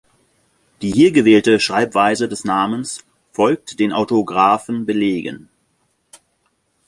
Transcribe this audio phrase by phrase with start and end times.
[0.81, 5.47] Die hier gewählte Schreibweise des Namens folgt den autographen Belegen.